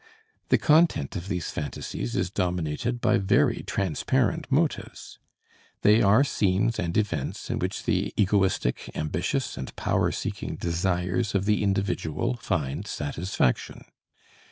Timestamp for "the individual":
11.45-12.35